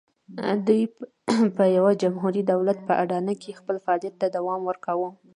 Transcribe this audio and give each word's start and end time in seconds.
دوی 0.67 0.83
په 1.55 1.63
یوه 1.77 1.91
جمهوري 2.01 2.41
دولت 2.53 2.77
په 2.87 2.93
اډانه 3.03 3.33
کې 3.41 3.57
خپل 3.59 3.75
فعالیت 3.85 4.15
ته 4.21 4.27
دوام 4.37 4.61
ورکاوه. 4.65 5.09